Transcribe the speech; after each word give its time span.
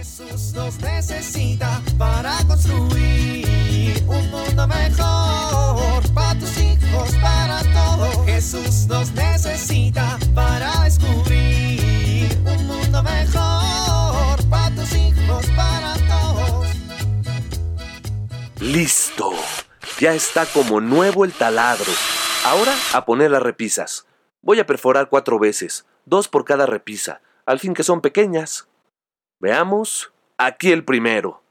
Jesús 0.00 0.54
nos 0.54 0.78
necesita 0.80 1.82
para 1.98 2.38
construir 2.46 4.02
un 4.06 4.30
mundo 4.30 4.66
mejor 4.66 6.02
para 6.14 6.40
tus 6.40 6.56
hijos, 6.56 7.14
para 7.20 7.60
todos. 7.74 8.24
Jesús 8.24 8.86
nos 8.86 9.12
necesita 9.12 10.18
para 10.34 10.84
descubrir 10.84 12.30
un 12.46 12.66
mundo 12.66 13.02
mejor 13.02 14.42
para 14.48 14.74
tus 14.74 14.90
hijos, 14.94 15.44
para 15.54 15.92
todos. 16.08 16.68
Listo. 18.58 19.32
Ya 19.98 20.14
está 20.14 20.46
como 20.46 20.80
nuevo 20.80 21.26
el 21.26 21.32
taladro. 21.34 21.92
Ahora 22.46 22.74
a 22.94 23.04
poner 23.04 23.32
las 23.32 23.42
repisas. 23.42 24.06
Voy 24.40 24.60
a 24.60 24.66
perforar 24.66 25.10
cuatro 25.10 25.38
veces, 25.38 25.84
dos 26.06 26.26
por 26.26 26.46
cada 26.46 26.64
repisa, 26.64 27.20
al 27.44 27.58
fin 27.58 27.74
que 27.74 27.82
son 27.82 28.00
pequeñas. 28.00 28.69
Veamos. 29.40 30.12
Aquí 30.38 30.70
el 30.70 30.84
primero. 30.84 31.42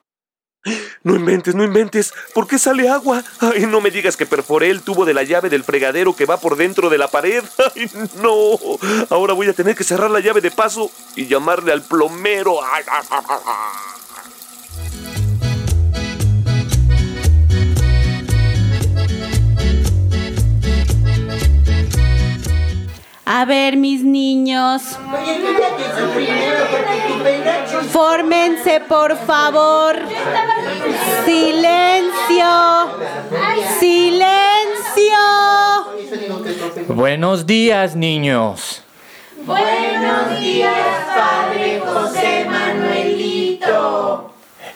No 1.04 1.16
inventes, 1.16 1.56
no 1.56 1.64
inventes. 1.64 2.14
¿Por 2.34 2.48
qué 2.48 2.60
sale 2.60 2.90
agua? 2.90 3.24
Ay, 3.40 3.66
no 3.66 3.82
me 3.82 3.92
digas 3.92 4.18
que 4.18 4.26
perforé 4.26 4.70
el 4.70 4.82
tubo 4.82 5.06
de 5.06 5.14
la 5.14 5.24
llave 5.24 5.50
del 5.50 5.64
fregadero 5.64 6.16
que 6.16 6.26
va 6.26 6.38
por 6.38 6.58
dentro 6.58 6.90
de 6.90 6.98
la 6.98 7.08
pared. 7.08 7.44
Ay, 7.76 7.90
no. 8.22 8.58
Ahora 9.10 9.34
voy 9.34 9.48
a 9.48 9.54
tener 9.54 9.76
que 9.76 9.84
cerrar 9.84 10.12
la 10.12 10.20
llave 10.20 10.42
de 10.42 10.52
paso 10.52 10.92
y 11.16 11.28
llamarle 11.28 11.72
al 11.72 11.82
plomero. 11.82 12.60
Ay, 12.64 12.84
A 23.40 23.46
ver, 23.46 23.78
mis 23.78 24.04
niños. 24.04 24.82
Fórmense, 27.90 28.82
por 28.82 29.16
favor. 29.16 29.96
Silencio. 31.24 32.46
Silencio. 33.80 35.22
Buenos 36.90 37.46
días, 37.46 37.96
niños. 37.96 38.84
Buenos 39.46 40.38
días, 40.42 40.76
Padre 41.16 41.80
José 41.80 42.46
Manuelito. 42.46 44.34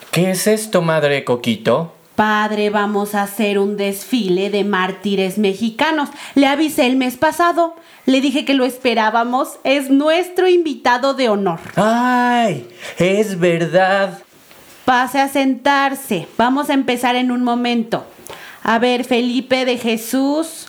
¿Qué 0.09 0.31
es 0.31 0.48
esto, 0.48 0.81
madre 0.81 1.25
Coquito? 1.25 1.92
Padre, 2.16 2.69
vamos 2.69 3.16
a 3.16 3.23
hacer 3.23 3.58
un 3.58 3.75
desfile 3.75 4.52
de 4.52 4.64
mártires 4.64 5.39
mexicanos. 5.39 6.09
Le 6.36 6.45
avisé 6.45 6.86
el 6.86 6.95
mes 6.95 7.17
pasado. 7.17 7.75
Le 8.05 8.22
dije 8.22 8.45
que 8.45 8.53
lo 8.53 8.66
esperábamos. 8.66 9.59
Es 9.64 9.89
nuestro 9.89 10.47
invitado 10.47 11.16
de 11.16 11.30
honor. 11.30 11.59
¡Ay! 11.75 12.67
Es 13.00 13.39
verdad. 13.39 14.20
Pase 14.86 15.20
a 15.20 15.28
sentarse. 15.28 16.28
Vamos 16.38 16.70
a 16.70 16.73
empezar 16.73 17.16
en 17.16 17.31
un 17.31 17.44
momento. 17.44 18.05
A 18.61 18.77
ver, 18.77 19.05
Felipe 19.05 19.66
de 19.66 19.80
Jesús. 19.80 20.67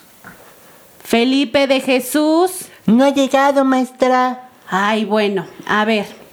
Felipe 1.02 1.66
de 1.66 1.80
Jesús. 1.80 2.68
No 2.86 3.04
ha 3.04 3.10
llegado, 3.10 3.66
maestra. 3.66 4.48
Ay, 4.70 5.04
bueno, 5.04 5.46
a 5.66 5.84
ver. 5.84 6.23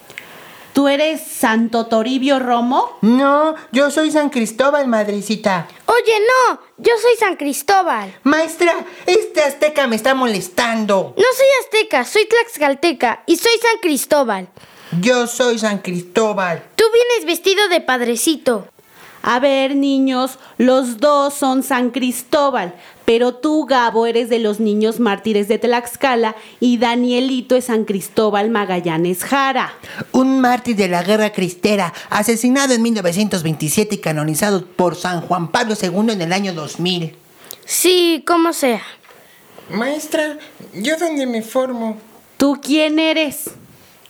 ¿Tú 0.82 0.88
eres 0.88 1.22
Santo 1.22 1.86
Toribio 1.86 2.40
Romo? 2.40 2.98
No, 3.02 3.54
yo 3.72 3.92
soy 3.92 4.10
San 4.10 4.32
Cristóbal, 4.32 4.88
madrecita. 4.88 5.68
Oye, 5.86 6.14
no, 6.20 6.60
yo 6.80 6.94
soy 7.00 7.16
San 7.20 7.36
Cristóbal. 7.36 8.12
Maestra, 8.24 8.74
este 9.06 9.44
azteca 9.44 9.86
me 9.86 9.96
está 9.96 10.16
molestando. 10.16 11.14
No 11.16 11.24
soy 11.38 11.46
azteca, 11.64 12.04
soy 12.04 12.26
tlaxcalteca 12.26 13.22
y 13.28 13.36
soy 13.36 13.52
San 13.62 13.78
Cristóbal. 13.80 14.50
Yo 15.00 15.28
soy 15.28 15.60
San 15.60 15.78
Cristóbal. 15.78 16.64
Tú 16.76 16.84
vienes 16.92 17.28
vestido 17.28 17.70
de 17.70 17.82
padrecito. 17.82 18.68
A 19.22 19.40
ver, 19.40 19.76
niños, 19.76 20.40
los 20.58 20.98
dos 20.98 21.36
son 21.36 21.62
San 21.62 21.92
Cristóbal, 21.92 22.74
pero 23.12 23.34
tú, 23.34 23.66
Gabo, 23.66 24.06
eres 24.06 24.30
de 24.30 24.40
los 24.40 24.62
niños 24.62 25.02
mártires 25.02 25.50
de 25.50 25.60
Tlaxcala 25.60 26.34
y 26.62 26.78
Danielito 26.78 27.58
es 27.58 27.66
San 27.66 27.84
Cristóbal 27.84 28.50
Magallanes 28.50 29.26
Jara. 29.26 29.74
Un 30.14 30.40
mártir 30.40 30.78
de 30.78 30.88
la 30.88 31.04
guerra 31.04 31.34
cristera, 31.34 31.94
asesinado 32.10 32.74
en 32.74 32.82
1927 32.82 33.96
y 33.96 33.98
canonizado 33.98 34.66
por 34.66 34.96
San 34.96 35.20
Juan 35.20 35.52
Pablo 35.52 35.76
II 35.76 36.14
en 36.14 36.22
el 36.22 36.32
año 36.32 36.54
2000. 36.54 37.18
Sí, 37.66 38.24
como 38.26 38.54
sea. 38.54 38.82
Maestra, 39.70 40.38
¿yo 40.74 40.96
dónde 40.96 41.26
me 41.26 41.42
formo? 41.42 41.98
¿Tú 42.38 42.62
quién 42.64 42.98
eres? 42.98 43.50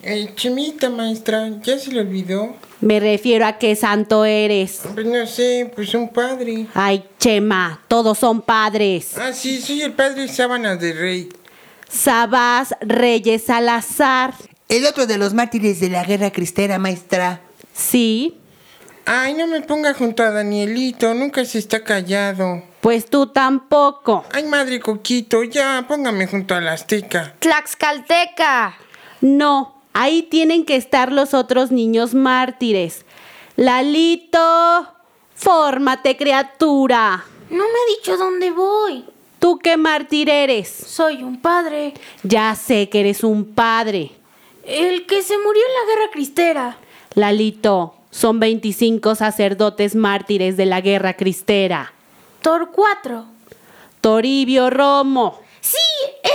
Eh, 0.04 0.32
Chemita, 0.36 0.92
maestra, 0.92 1.50
¿ya 1.64 1.80
se 1.80 1.92
le 1.92 2.02
olvidó? 2.02 2.56
Me 2.82 3.00
refiero 3.00 3.46
a 3.46 3.58
qué 3.60 3.76
santo 3.76 4.26
eres. 4.26 4.82
Pues 4.94 5.06
no 5.06 5.26
sé, 5.28 5.72
pues 5.76 5.94
un 5.94 6.10
padre. 6.10 6.66
Ay, 6.74 7.06
Chema, 7.20 7.80
todos 7.88 8.18
son 8.18 8.42
padres. 8.42 9.18
Ah, 9.18 9.34
sí, 9.34 9.62
soy 9.62 9.82
el 9.84 9.94
padre 9.94 10.28
Sábana 10.28 10.76
de 10.76 10.94
Rey. 10.94 11.30
Sabás 11.90 12.74
Reyes 12.82 13.44
Salazar. 13.46 14.34
El 14.68 14.86
otro 14.86 15.06
de 15.06 15.18
los 15.18 15.34
mártires 15.34 15.80
de 15.80 15.90
la 15.90 16.04
guerra 16.04 16.32
cristera, 16.32 16.80
maestra. 16.80 17.42
Sí, 17.74 18.38
Ay, 19.06 19.34
no 19.34 19.48
me 19.48 19.62
ponga 19.62 19.96
junto 19.96 20.22
a 20.24 20.30
Danielito, 20.30 21.14
nunca 21.16 21.44
se 21.44 21.58
está 21.58 21.84
callado. 21.84 22.64
pues 22.82 23.08
tú 23.08 23.28
tampoco. 23.28 24.24
Ay, 24.32 24.44
madre 24.46 24.80
Coquito, 24.80 25.44
ya, 25.44 25.84
póngame 25.88 26.28
junto 26.28 26.54
a 26.54 26.62
la 26.62 26.74
azteca. 26.74 27.34
Tlaxcalteca. 27.40 28.78
No, 29.22 29.81
ahí 29.94 30.24
tienen 30.24 30.66
que 30.66 30.76
estar 30.76 31.12
los 31.12 31.34
otros 31.34 31.72
niños 31.72 32.14
mártires. 32.14 33.06
Lalito, 33.56 34.88
fórmate, 35.36 36.18
criatura. 36.18 37.24
No 37.50 37.58
me 37.58 37.64
ha 37.64 37.98
dicho 37.98 38.18
dónde 38.18 38.52
voy. 38.52 39.06
¿Tú 39.40 39.58
qué 39.60 39.76
mártir 39.78 40.30
eres? 40.30 40.70
Soy 40.70 41.24
un 41.24 41.42
padre. 41.42 41.94
Ya 42.24 42.54
sé 42.56 42.90
que 42.90 43.00
eres 43.02 43.24
un 43.24 43.44
padre. 43.54 44.12
El 44.66 45.06
que 45.08 45.24
se 45.24 45.38
murió 45.38 45.62
en 45.68 45.74
la 45.74 45.94
guerra 45.96 46.12
cristera. 46.12 46.78
Lalito, 47.16 47.96
son 48.12 48.40
25 48.40 49.16
sacerdotes 49.16 49.96
mártires 49.96 50.58
de 50.58 50.66
la 50.68 50.80
guerra 50.82 51.14
cristera. 51.16 51.92
Torcuatro. 52.42 53.26
Toribio 54.00 54.70
Romo, 54.70 55.40
Sí, 55.60 55.78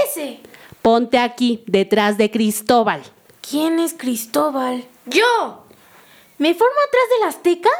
ese. 0.05 0.39
ponte 0.83 1.19
aquí, 1.19 1.65
detrás 1.67 2.17
de 2.17 2.31
Cristóbal. 2.31 3.03
¿Quién 3.49 3.79
es 3.79 3.95
Cristóbal? 3.95 4.85
Yo. 5.05 5.65
¿Me 6.39 6.53
formo 6.55 6.75
atrás 6.89 7.05
del 7.13 7.29
azteca? 7.29 7.71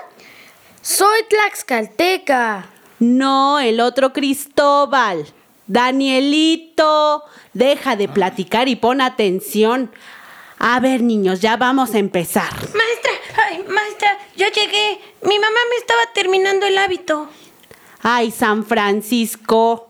Soy 0.81 1.25
tlaxcalteca. 1.29 2.67
No, 3.01 3.59
el 3.59 3.81
otro 3.81 4.13
Cristóbal. 4.13 5.27
Danielito, 5.67 7.25
deja 7.53 7.97
de 7.97 8.09
platicar 8.09 8.69
y 8.69 8.77
pon 8.77 9.01
atención. 9.01 9.91
A 10.61 10.79
ver, 10.79 11.03
niños, 11.03 11.41
ya 11.41 11.57
vamos 11.57 11.95
a 11.95 11.99
empezar. 11.99 12.53
Maestra, 12.53 13.11
ay, 13.49 13.65
maestra, 13.69 14.19
yo 14.37 14.47
llegué. 14.47 15.01
Mi 15.23 15.37
mamá 15.37 15.59
me 15.71 15.77
estaba 15.79 16.13
terminando 16.15 16.65
el 16.67 16.79
hábito. 16.79 17.29
Ay, 18.03 18.31
San 18.31 18.65
Francisco. 18.65 19.89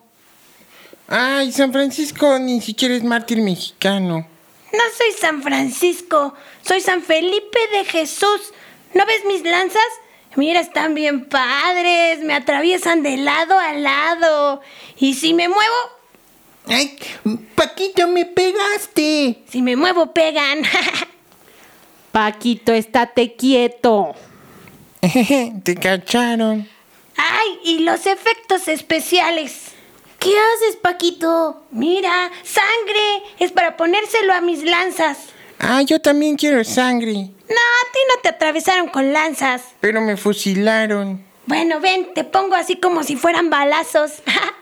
Ay, 1.06 1.52
San 1.52 1.70
Francisco 1.70 2.38
ni 2.38 2.62
siquiera 2.62 2.94
es 2.94 3.04
mártir 3.04 3.42
mexicano. 3.42 4.35
No 4.72 4.80
soy 4.96 5.12
San 5.18 5.42
Francisco, 5.42 6.34
soy 6.62 6.80
San 6.80 7.02
Felipe 7.02 7.58
de 7.72 7.84
Jesús. 7.84 8.52
¿No 8.94 9.06
ves 9.06 9.24
mis 9.26 9.42
lanzas? 9.42 9.82
Mira, 10.36 10.60
están 10.60 10.94
bien 10.94 11.24
padres, 11.26 12.20
me 12.20 12.34
atraviesan 12.34 13.02
de 13.02 13.16
lado 13.16 13.58
a 13.58 13.72
lado. 13.72 14.60
Y 14.98 15.14
si 15.14 15.32
me 15.34 15.48
muevo, 15.48 15.74
Ay, 16.68 16.98
Paquito, 17.54 18.08
me 18.08 18.24
pegaste. 18.26 19.44
si 19.48 19.62
me 19.62 19.76
muevo, 19.76 20.12
pegan. 20.12 20.62
Paquito, 22.12 22.72
estate 22.72 23.36
quieto. 23.36 24.14
Te 25.62 25.74
cacharon. 25.76 26.68
¡Ay! 27.16 27.58
Y 27.64 27.78
los 27.80 28.06
efectos 28.06 28.68
especiales. 28.68 29.75
¿Qué 30.26 30.34
haces, 30.36 30.74
Paquito? 30.74 31.62
Mira, 31.70 32.32
sangre. 32.42 33.22
Es 33.38 33.52
para 33.52 33.76
ponérselo 33.76 34.34
a 34.34 34.40
mis 34.40 34.64
lanzas. 34.64 35.18
Ah, 35.60 35.82
yo 35.82 36.00
también 36.00 36.34
quiero 36.34 36.64
sangre. 36.64 37.12
No, 37.12 37.20
a 37.20 37.92
ti 37.92 37.98
no 38.08 38.20
te 38.22 38.30
atravesaron 38.30 38.88
con 38.88 39.12
lanzas. 39.12 39.62
Pero 39.78 40.00
me 40.00 40.16
fusilaron. 40.16 41.24
Bueno, 41.46 41.78
ven, 41.78 42.12
te 42.12 42.24
pongo 42.24 42.56
así 42.56 42.74
como 42.74 43.04
si 43.04 43.14
fueran 43.14 43.50
balazos. 43.50 44.14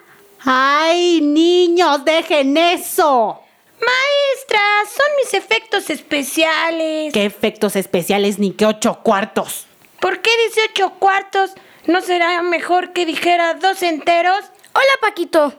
Ay, 0.44 1.22
niños, 1.22 2.04
dejen 2.04 2.58
eso. 2.58 3.40
Maestra, 3.80 4.60
son 4.94 5.16
mis 5.16 5.32
efectos 5.32 5.88
especiales. 5.88 7.14
¿Qué 7.14 7.24
efectos 7.24 7.74
especiales 7.76 8.38
ni 8.38 8.52
qué 8.52 8.66
ocho 8.66 9.00
cuartos? 9.02 9.66
¿Por 9.98 10.20
qué 10.20 10.30
dice 10.46 10.60
ocho 10.72 10.90
cuartos? 10.98 11.52
¿No 11.86 12.02
será 12.02 12.42
mejor 12.42 12.92
que 12.92 13.06
dijera 13.06 13.54
dos 13.54 13.82
enteros? 13.82 14.44
Hola, 14.76 14.92
Paquito. 15.00 15.54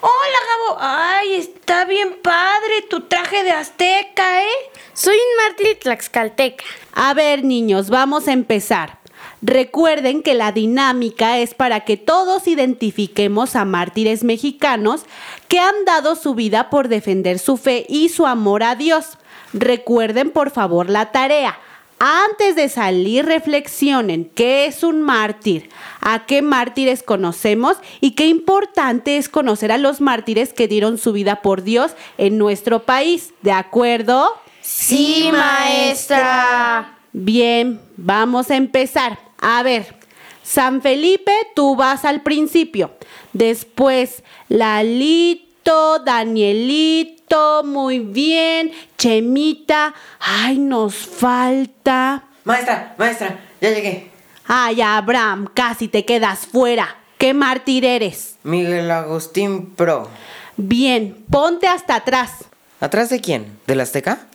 Hola, 0.00 0.38
Gabo. 0.48 0.78
Ay, 0.80 1.34
está 1.34 1.84
bien 1.84 2.18
padre 2.20 2.82
tu 2.90 3.02
traje 3.02 3.44
de 3.44 3.52
azteca, 3.52 4.42
¿eh? 4.42 4.70
Soy 4.94 5.14
un 5.14 5.44
mártir 5.44 5.78
tlaxcalteca. 5.78 6.64
A 6.92 7.14
ver, 7.14 7.44
niños, 7.44 7.88
vamos 7.88 8.26
a 8.26 8.32
empezar. 8.32 8.98
Recuerden 9.42 10.24
que 10.24 10.34
la 10.34 10.50
dinámica 10.50 11.38
es 11.38 11.54
para 11.54 11.84
que 11.84 11.96
todos 11.96 12.48
identifiquemos 12.48 13.54
a 13.54 13.64
mártires 13.64 14.24
mexicanos 14.24 15.02
que 15.46 15.60
han 15.60 15.84
dado 15.84 16.16
su 16.16 16.34
vida 16.34 16.68
por 16.68 16.88
defender 16.88 17.38
su 17.38 17.56
fe 17.56 17.86
y 17.88 18.08
su 18.08 18.26
amor 18.26 18.64
a 18.64 18.74
Dios. 18.74 19.18
Recuerden 19.52 20.32
por 20.32 20.50
favor 20.50 20.90
la 20.90 21.12
tarea. 21.12 21.60
Antes 22.04 22.56
de 22.56 22.68
salir, 22.68 23.26
reflexionen 23.26 24.28
qué 24.34 24.66
es 24.66 24.82
un 24.82 25.02
mártir, 25.02 25.70
a 26.00 26.26
qué 26.26 26.42
mártires 26.42 27.00
conocemos 27.04 27.76
y 28.00 28.16
qué 28.16 28.26
importante 28.26 29.18
es 29.18 29.28
conocer 29.28 29.70
a 29.70 29.78
los 29.78 30.00
mártires 30.00 30.52
que 30.52 30.66
dieron 30.66 30.98
su 30.98 31.12
vida 31.12 31.42
por 31.42 31.62
Dios 31.62 31.92
en 32.18 32.38
nuestro 32.38 32.82
país. 32.82 33.32
¿De 33.42 33.52
acuerdo? 33.52 34.32
Sí, 34.62 35.30
maestra. 35.30 36.98
Bien, 37.12 37.80
vamos 37.96 38.50
a 38.50 38.56
empezar. 38.56 39.20
A 39.40 39.62
ver, 39.62 39.94
San 40.42 40.82
Felipe, 40.82 41.30
tú 41.54 41.76
vas 41.76 42.04
al 42.04 42.22
principio. 42.22 42.90
Después, 43.32 44.24
Lalito, 44.48 46.00
Danielito, 46.00 47.21
muy 47.64 48.00
bien. 48.00 48.72
Chemita, 48.98 49.94
ay, 50.20 50.58
nos 50.58 50.94
falta. 50.94 52.24
Maestra, 52.44 52.94
maestra, 52.98 53.40
ya 53.60 53.70
llegué. 53.70 54.10
Ay, 54.46 54.82
Abraham, 54.82 55.48
casi 55.54 55.88
te 55.88 56.04
quedas 56.04 56.46
fuera. 56.46 56.98
¿Qué 57.18 57.34
mártir 57.34 57.84
eres? 57.84 58.36
Miguel 58.42 58.90
Agustín 58.90 59.74
Pro. 59.74 60.08
Bien, 60.56 61.24
ponte 61.30 61.68
hasta 61.68 61.94
atrás. 61.96 62.44
¿Atrás 62.80 63.10
de 63.10 63.20
quién? 63.20 63.58
¿Del 63.66 63.80
Azteca? 63.80 64.26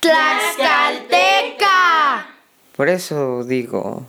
¡Tlaxcalteca! 0.00 2.26
Por 2.76 2.90
eso 2.90 3.44
digo. 3.44 4.06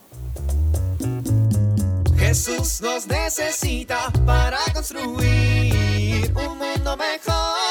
Jesús 2.17 2.81
nos 2.81 3.07
necesita 3.07 4.11
para 4.25 4.57
construir 4.73 6.33
un 6.35 6.57
mundo 6.57 6.97
mejor 6.97 7.66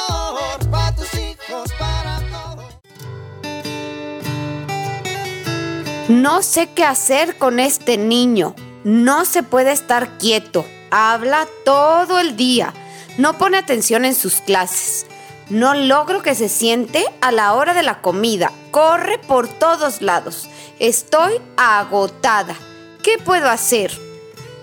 No 6.09 6.41
sé 6.43 6.69
qué 6.69 6.85
hacer 6.85 7.37
con 7.37 7.59
este 7.59 7.99
niño. 7.99 8.55
No 8.85 9.25
se 9.25 9.43
puede 9.43 9.73
estar 9.73 10.19
quieto. 10.19 10.65
Habla 10.93 11.49
todo 11.65 12.21
el 12.21 12.37
día. 12.37 12.73
No 13.19 13.37
pone 13.39 13.57
atención 13.57 14.05
en 14.05 14.15
sus 14.15 14.35
clases. 14.35 15.07
No 15.51 15.75
logro 15.75 16.23
que 16.23 16.37
se 16.37 16.49
siente 16.49 17.05
a 17.21 17.33
la 17.33 17.55
hora 17.55 17.75
de 17.75 17.83
la 17.83 18.03
comida. 18.03 18.53
Corre 18.71 19.19
por 19.19 19.49
todos 19.49 20.01
lados. 20.01 20.49
Estoy 20.79 21.41
agotada. 21.57 22.55
¿Qué 23.03 23.19
puedo 23.19 23.49
hacer? 23.49 23.91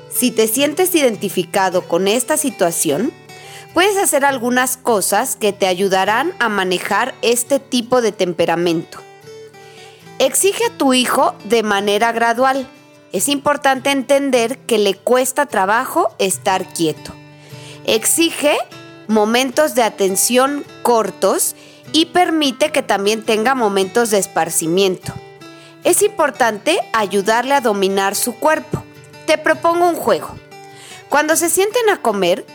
Si 0.09 0.31
te 0.31 0.47
sientes 0.47 0.95
identificado 0.95 1.89
con 1.89 2.07
esta 2.07 2.37
situación, 2.37 3.11
puedes 3.73 3.97
hacer 3.97 4.23
algunas 4.23 4.77
cosas 4.77 5.35
que 5.35 5.51
te 5.51 5.67
ayudarán 5.67 6.31
a 6.39 6.47
manejar 6.47 7.13
este 7.21 7.59
tipo 7.59 8.01
de 8.01 8.13
temperamento. 8.13 8.99
Exige 10.23 10.63
a 10.67 10.77
tu 10.77 10.93
hijo 10.93 11.35
de 11.43 11.63
manera 11.63 12.13
gradual. 12.13 12.65
Es 13.11 13.27
importante 13.27 13.91
entender 13.91 14.57
que 14.59 14.77
le 14.77 14.95
cuesta 14.95 15.47
trabajo 15.47 16.15
estar 16.17 16.65
quieto. 16.73 17.11
Exige 17.83 18.57
momentos 19.09 19.75
de 19.75 19.83
atención 19.83 20.63
cortos 20.81 21.57
y 21.91 22.05
permite 22.05 22.71
que 22.71 22.81
también 22.81 23.25
tenga 23.25 23.53
momentos 23.53 24.11
de 24.11 24.19
esparcimiento. 24.19 25.11
Es 25.83 26.01
importante 26.01 26.79
ayudarle 26.93 27.55
a 27.55 27.59
dominar 27.59 28.15
su 28.15 28.33
cuerpo. 28.35 28.81
Te 29.25 29.37
propongo 29.37 29.89
un 29.89 29.95
juego. 29.95 30.29
Cuando 31.09 31.35
se 31.35 31.49
sienten 31.49 31.89
a 31.89 32.01
comer, 32.01 32.45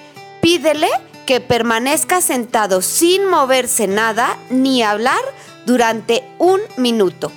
pídele 0.41 0.89
que 1.27 1.43
permanezca 1.43 2.23
sentado 2.23 2.81
sin 2.81 3.29
moverse 3.29 3.87
nada 3.87 4.39
ni 4.49 4.83
hablar 4.83 5.21
durante 5.67 6.25
un 6.39 6.63
minuto. 6.79 7.31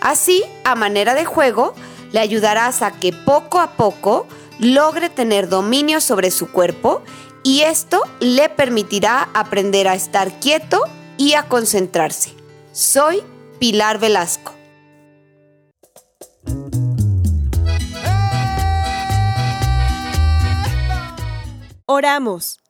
Así, 0.00 0.42
a 0.64 0.74
manera 0.74 1.14
de 1.14 1.24
juego, 1.24 1.74
le 2.12 2.20
ayudarás 2.20 2.82
a 2.82 2.90
que 2.90 3.12
poco 3.12 3.58
a 3.60 3.72
poco 3.72 4.26
logre 4.58 5.08
tener 5.08 5.48
dominio 5.48 6.00
sobre 6.00 6.30
su 6.30 6.50
cuerpo 6.50 7.02
y 7.42 7.62
esto 7.62 8.02
le 8.20 8.48
permitirá 8.48 9.28
aprender 9.34 9.88
a 9.88 9.94
estar 9.94 10.40
quieto 10.40 10.82
y 11.16 11.34
a 11.34 11.44
concentrarse. 11.44 12.34
Soy 12.72 13.22
Pilar 13.58 13.98
Velasco. 13.98 14.54
Oramos. 21.86 22.60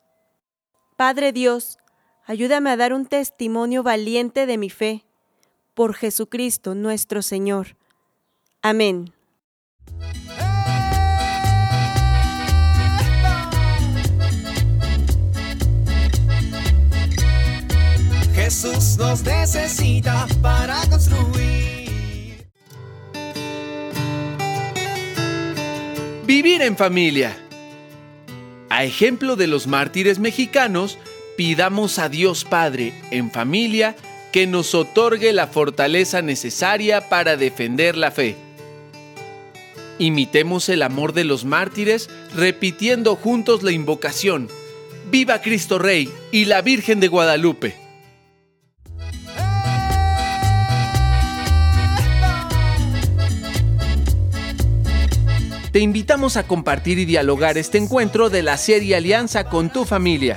Padre 0.96 1.32
Dios, 1.32 1.78
ayúdame 2.26 2.70
a 2.70 2.76
dar 2.76 2.92
un 2.92 3.06
testimonio 3.06 3.82
valiente 3.82 4.46
de 4.46 4.58
mi 4.58 4.70
fe. 4.70 5.04
Por 5.74 5.94
Jesucristo 5.94 6.74
nuestro 6.74 7.22
Señor. 7.22 7.76
Amén. 8.62 9.12
Jesús 18.34 18.96
nos 18.98 19.22
necesita 19.22 20.26
para 20.42 20.80
construir. 20.90 22.44
Vivir 26.26 26.62
en 26.62 26.76
familia. 26.76 27.36
A 28.68 28.82
ejemplo 28.84 29.36
de 29.36 29.46
los 29.46 29.66
mártires 29.66 30.18
mexicanos, 30.18 30.98
pidamos 31.36 31.98
a 31.98 32.08
Dios 32.08 32.44
Padre 32.44 32.92
en 33.10 33.30
familia 33.30 33.94
que 34.32 34.46
nos 34.46 34.74
otorgue 34.74 35.32
la 35.32 35.46
fortaleza 35.46 36.22
necesaria 36.22 37.08
para 37.08 37.36
defender 37.36 37.96
la 37.96 38.10
fe. 38.10 38.36
Imitemos 39.98 40.68
el 40.68 40.82
amor 40.82 41.12
de 41.12 41.24
los 41.24 41.44
mártires 41.44 42.08
repitiendo 42.34 43.16
juntos 43.16 43.62
la 43.62 43.72
invocación. 43.72 44.48
Viva 45.10 45.42
Cristo 45.42 45.78
Rey 45.78 46.10
y 46.32 46.46
la 46.46 46.62
Virgen 46.62 47.00
de 47.00 47.08
Guadalupe. 47.08 47.76
Te 55.72 55.78
invitamos 55.78 56.36
a 56.36 56.44
compartir 56.48 56.98
y 56.98 57.04
dialogar 57.04 57.56
este 57.56 57.78
encuentro 57.78 58.28
de 58.28 58.42
la 58.42 58.56
serie 58.56 58.96
Alianza 58.96 59.44
con 59.44 59.70
tu 59.70 59.84
familia. 59.84 60.36